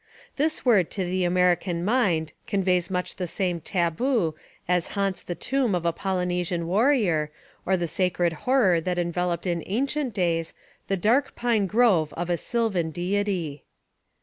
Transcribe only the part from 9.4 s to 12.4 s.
in ancient days the dark pine grove of a